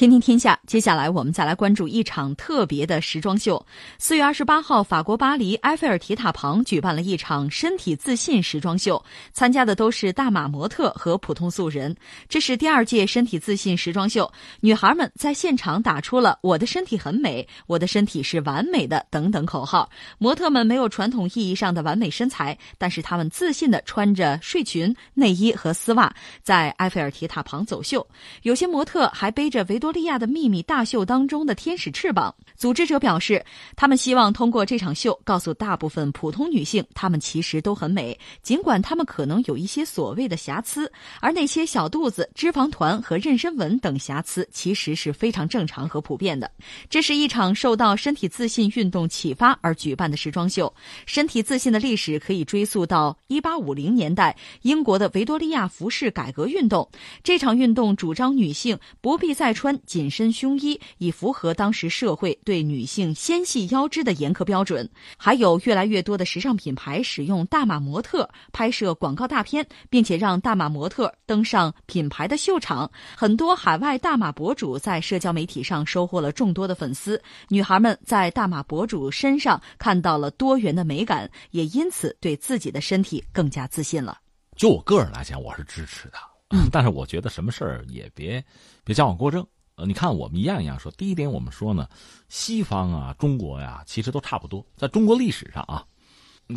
[0.00, 3.62] 天天天下，接下来我们再来关注一场特别的时装秀。
[3.98, 11.94] 四月二十八号，法国巴黎埃菲尔铁塔旁举办了一场身体自信时装秀，参加的都是大码模特和普通素人。
[12.30, 19.86] 这是第二届身体自信时装秀，女孩们在现场打出了“我的身体很美，我的身体是完美的”等等口号。
[20.16, 26.10] 模特们没有传统意义上的完美身材，但是她们自信地穿着睡裙、内衣和丝袜，
[26.42, 28.08] 在埃菲尔铁塔旁走秀。
[28.44, 32.34] 有些模特还背着维多利亚的秘密大秀当中的天使翅膀。
[32.56, 33.42] 组织者表示，
[33.74, 46.50] 他们希望通过这场秀告诉大部分普通女性，她们其实都很美，尽管她们可能有一些所谓的瑕疵，而那些小肚子、脂肪团和妊娠纹等瑕疵其实是非常正常和普遍的。
[46.90, 50.70] 这是一场受到身体自信运动启发而举办的时装秀。
[51.06, 56.86] 身体自信的历史可以追溯到1850年代英国的维多利亚服饰改革运动。
[57.24, 59.69] 这场运动主张女性不必再穿。
[59.84, 72.90] 紧身胸衣以符合当时社会对女性纤细腰肢的严苛标准，还有越来越多的时尚品牌使用大码模特拍摄广告大片，并且让大码模特登上品牌的秀场。
[73.16, 84.18] 很多海外大码博主在社交媒体上收获了众多的粉丝，女孩们在大码博主身上看到了多元的美感，也因此对自己的身体更加自信了。
[84.56, 86.18] 就我个人来讲，我是支持的，
[86.50, 88.44] 嗯，但是我觉得什么事儿也别
[88.84, 89.46] 别矫枉过正。
[89.86, 90.90] 你看，我们一样一样说。
[90.92, 91.88] 第一点，我们说呢，
[92.28, 94.64] 西方啊，中国呀，其实都差不多。
[94.76, 95.84] 在中国历史上啊，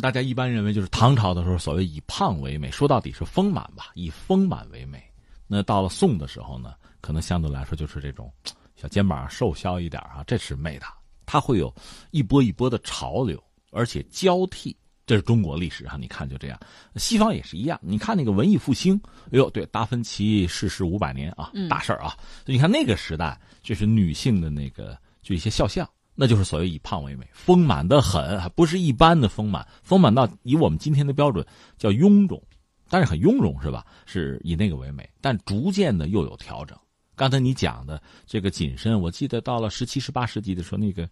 [0.00, 5.02] 大家一般认为就是唐朝的时候，所谓以胖为美，说到底是丰满吧，以丰满为美。
[5.46, 8.32] 那到了宋的时候呢，可能相对来说就是这种
[8.76, 10.86] 小肩膀瘦削一点啊，这是美的。
[11.26, 11.74] 它会有
[12.10, 14.76] 一波一波的潮流，而且交替。
[15.06, 16.58] 这是中国历史上，你看就这样，
[16.96, 17.78] 西方也是一样。
[17.82, 22.16] 你看那个文艺复兴，哎呦，对，达芬奇逝世五百年啊，大事儿啊。
[22.46, 31.44] 你看那个时代，就是女性的那个就一些肖像，那就是所谓以胖为美，丰满的很，还不是一般的丰满，丰满到以我们今天的标准
[31.76, 32.42] 叫臃肿，
[32.88, 33.84] 但是很臃肿是吧？
[34.06, 36.78] 是以那个为美，但逐渐的又有调整。
[37.14, 41.06] 刚才你讲的这个紧身，我记得到了十七、十八世纪的时候，那个。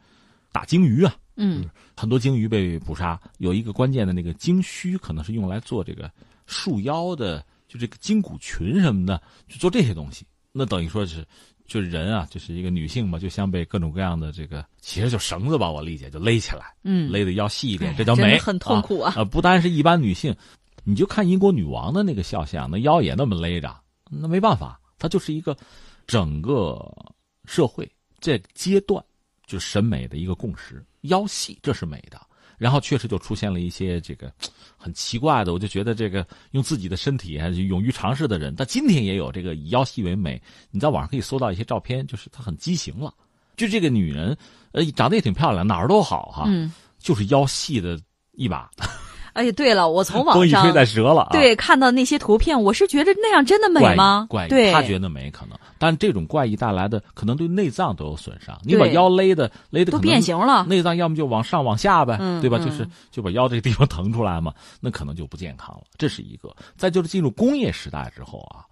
[0.52, 1.64] 打鲸鱼啊，嗯，
[1.96, 6.10] 很多鲸鱼被捕杀，有一个关键的那个鲸须，可能是用来做这个
[6.46, 10.26] 束腰的，就这个筋骨群什么的，就做这些东西。
[10.52, 11.26] 那等于说是，
[11.66, 19.14] 就是人啊，就是一个女性嘛，就像被各种各样的这个，其实就绳子吧，我理解就勒起来，嗯，勒的腰细一点，这叫美，很痛苦啊。
[19.16, 20.36] 啊，不单是一般女性，
[20.84, 23.74] 你就看英国女王的那个肖像，那腰也那么勒着，
[24.10, 25.56] 那没办法，它就是一个
[26.06, 26.78] 整个
[27.46, 27.90] 社会
[28.20, 29.02] 这阶段。
[29.52, 32.18] 就审美的一个共识，腰细这是美的，
[32.56, 34.32] 然后确实就出现了一些这个
[34.78, 40.40] 很奇怪的，我就觉得这个用自己的身体还勇于尝试的人，但今天也有这个以腰细为美。
[40.70, 43.12] 你在网上可以搜到一些照片，就是她很畸形了。
[43.56, 44.34] 就这个女人，
[44.72, 46.48] 呃，长得也挺漂亮，哪儿都好哈，
[46.98, 48.00] 就是腰细的
[48.32, 48.70] 一把。
[49.34, 54.26] 哎呀，对了，我从网上 吹在折了，对，看到那些图片，我是觉得那样真的美吗？
[54.30, 58.56] 怪他觉得美可能，但这种怪异带来的可能对内脏都有损伤。
[58.62, 62.56] 你把腰勒的勒的都变形了，内脏要么就往上往下呗，对吧？
[62.56, 65.82] 就是就把腰这个地方腾出来嘛， 那可能就不健康了。
[65.98, 66.54] 这是一个。
[66.76, 68.62] 再就是进入工业时代之后啊，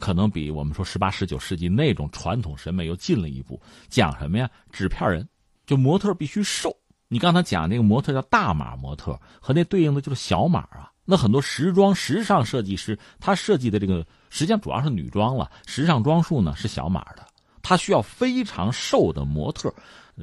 [0.00, 4.50] 可能比我们说十八十九世纪那种传统审美又进了一步，讲什么呀？
[4.72, 5.24] 纸片人，
[5.66, 6.76] 就模特必须瘦。
[7.06, 10.90] 你刚才讲那个模特叫大码模特，和那对应的就是小码啊。
[11.06, 17.24] 那很多时装时尚设计师，他设计的这个实际上主要是女装了，时尚装束呢是小码的，
[17.62, 19.72] 他需要非常瘦的模特，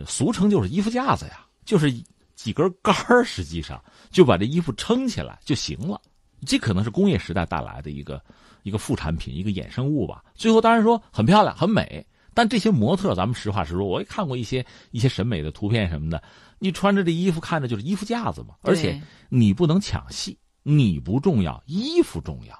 [0.06, 1.92] 俗称就是衣服架子呀，就是
[2.36, 6.00] 几根杆儿，实际上就把这衣服撑起来就行了。
[6.46, 8.22] 这可能是工业时代带来的一个
[8.64, 10.22] 一个副产品，一个衍生物吧。
[10.36, 16.22] 最后当然说很漂亮很美，但这些模特，咱们实话实说，我也看过一些一些审美的图片什么的。
[16.60, 22.58] 你穿着这衣服看着就是衣服架子嘛，而且你不能抢戏，你不重要，衣服重要，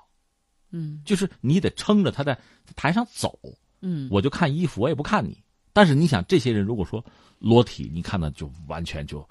[0.72, 2.38] 嗯，就是你得撑着他在
[2.76, 3.40] 台上走，
[3.82, 5.42] 嗯，我就看衣服，我也不看你。
[5.72, 7.04] 但是你想，这些人如果说
[7.40, 9.28] 裸体，你看的就完全就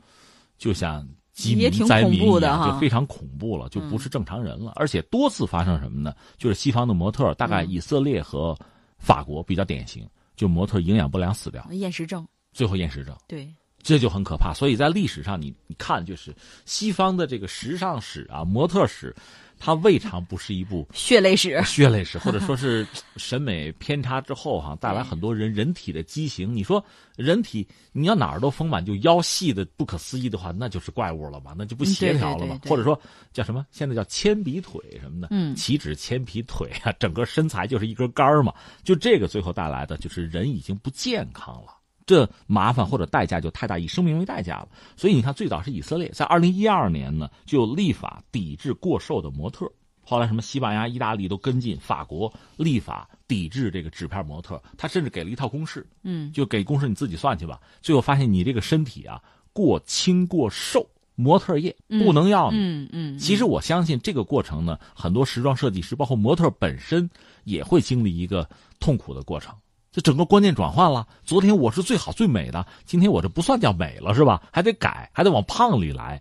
[0.58, 4.72] 就像饥民灾民一样，就非常恐怖了，就不是正常人了。
[4.74, 6.14] 而且多次发生什么呢？
[6.36, 8.58] 就是西方的模特，大概以色列和
[8.98, 13.52] 法国比较典型，就模特营养不良死掉，厌食症，最后厌食症，对。
[13.82, 14.55] 这就很可怕。
[14.55, 16.34] 所以在历史上，你你看，就是
[16.64, 19.14] 西方的这个时尚史啊、模特史。
[19.64, 22.84] 它未尝不是一部血泪史，血泪史，或者说是
[23.17, 26.52] 审美偏差之后哈，带来很多人人体的畸形。
[26.52, 26.84] 你说
[27.14, 32.58] 人体你要哪儿都丰满，就腰细的不可思议的话，那就是怪物了嘛，那就不协调了嘛。
[32.64, 33.00] 或者说
[33.32, 33.64] 叫什么？
[33.70, 38.52] 现在叫铅笔腿什么的，嗯，岂止铅笔腿啊，整个身材就是一根杆儿嘛。
[38.82, 41.73] 就这个最后带来的就是人已经不健康了。
[42.06, 44.69] 这麻烦或者代价就太大，以生命为代价了。
[44.96, 49.70] 所以你看，最早是以色列，在二零一二年呢就立法抵制过瘦的模特。
[50.04, 54.60] 后来什么西班牙、意大利都跟进，法国立法抵制这个纸片模特。
[54.76, 57.60] 他甚至给了一套公式，嗯，就给公式你自己算去吧。
[57.81, 59.22] 最后发现你这个身体啊
[59.52, 60.84] 过轻过瘦，
[61.14, 62.58] 模特业不能要你。
[62.58, 63.16] 嗯嗯。
[63.19, 67.08] 其实我相信这个过程呢，很多时装设计师，包括模特本身
[67.44, 68.46] 也会经历一个
[68.81, 69.55] 痛苦的过程。
[69.92, 71.06] 这整个观念转换了。
[71.22, 74.42] 昨天我是最好最美的，今天我这不算叫美了，是吧？
[74.50, 76.20] 还得改，还得往胖里来。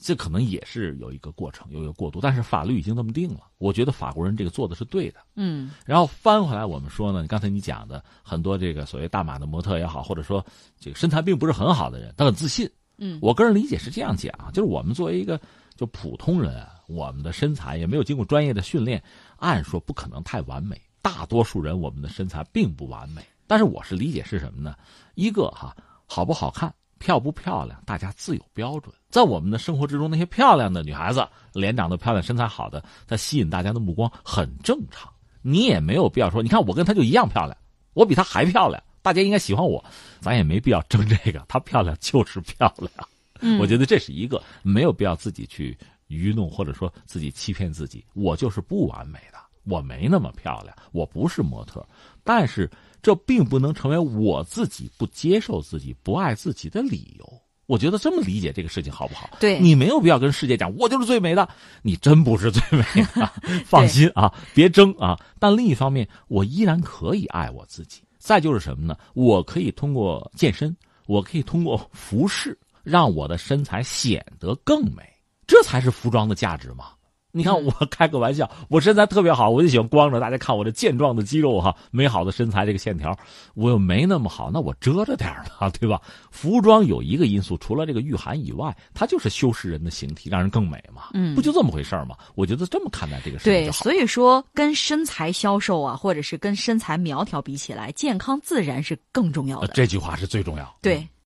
[0.00, 2.20] 这可能也是有一个过程，有一个过渡。
[2.20, 5.20] 但是法律已经这么定了，我觉得法国人这个做的是对的。
[5.36, 5.70] 嗯。
[5.84, 10.44] 然后翻回来，我们说呢，刚才你讲的很多这个所谓大码的模特也好，或者说
[10.80, 12.68] 这个身材并不是很好的人，他很自信。
[12.98, 13.20] 嗯。
[13.22, 15.40] 我个人理解是这样讲，就是我们作为一个
[15.76, 19.02] 就普通人，我们的身材也没有经过专业的训练，
[19.36, 20.80] 按说不可能太完美。
[21.06, 24.74] 大多数人，我们的身材并不完美，但是我是理解是什么呢？
[25.14, 25.72] 一个哈，
[26.04, 28.92] 好不好看，漂不漂亮，大家自有标准。
[29.08, 35.08] 在我们的生活之中，那些漂亮的女孩子，脸长得漂亮，身材好的，她吸引大家的目光很正常。
[35.42, 37.56] 你也没有必要说，你看我跟她就一样漂亮，
[37.94, 39.84] 我比她还漂亮，大家应该喜欢我。
[40.18, 43.60] 咱也没必要争这个， 她漂亮就是漂亮。
[43.60, 45.78] 我觉得这是一个没有必要自己去
[46.08, 48.04] 愚弄，或者说自己欺骗自己。
[48.12, 49.38] 我就是不完美的。
[49.66, 51.86] 我没那么漂亮，我不是模特，
[52.24, 52.70] 但是
[53.02, 57.42] 这并不能成为我自己不接受自己、不爱自己的理由。
[57.66, 59.28] 我觉得这么理解这个事情好不好？
[59.40, 61.48] 对你没有必要跟世界讲我就是最美的，
[61.82, 62.84] 你真不是最美
[63.14, 63.28] 的。
[63.66, 65.18] 放心啊，别争啊。
[65.40, 68.02] 但另一方面，我依然可以爱我自己。
[68.18, 68.96] 再就是什么呢？
[69.14, 70.76] 我可以通过健身，
[71.06, 75.02] 我可以通过服饰，让我的身材显得更美。
[75.44, 76.90] 这才是服装的价值嘛。
[77.36, 80.18] 你看，我开个玩笑，我身材特别好，我就喜欢光着。
[80.18, 83.14] 大家看我这健壮的肌肉哈，美好的身材，这个线条，
[83.54, 85.30] 我又没那么好，那我遮着点
[85.60, 86.00] 嘛， 对吧？
[86.30, 91.10] 服装有一个因素，除了这个御寒以外，它就是修饰人的形体，让人更美嘛。
[91.12, 92.16] 嗯，不就这么回事吗？
[92.34, 99.68] 我觉得这么看待这个事情对，所以说跟身材消瘦啊，或者是跟身材苗条比起来，健康自然是更重要的。
[99.74, 100.74] 这句话是最重要。
[100.80, 101.06] 对。